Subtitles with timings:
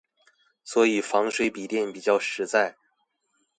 [0.63, 2.75] 所以防水筆電比較實在